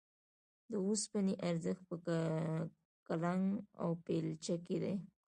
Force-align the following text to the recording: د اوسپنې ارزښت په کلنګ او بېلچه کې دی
د 0.69 0.71
اوسپنې 0.85 1.33
ارزښت 1.49 1.83
په 2.05 2.15
کلنګ 3.07 3.45
او 3.81 3.89
بېلچه 4.05 4.55
کې 4.65 4.77
دی 4.83 4.95